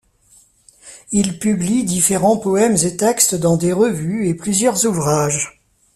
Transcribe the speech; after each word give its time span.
Il 1.11 1.37
publie 1.37 1.83
différents 1.83 2.37
poèmes 2.37 2.75
et 2.83 2.97
textes 2.97 3.35
dans 3.35 3.55
des 3.55 3.71
revues 3.71 4.27
et 4.29 4.33
plusieurs 4.33 4.83
ouvrages. 4.87 5.61